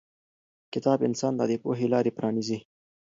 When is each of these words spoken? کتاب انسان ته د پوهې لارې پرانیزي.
کتاب 0.73 0.99
انسان 1.07 1.33
ته 1.39 1.45
د 1.49 1.53
پوهې 1.63 1.87
لارې 1.93 2.11
پرانیزي. 2.17 2.59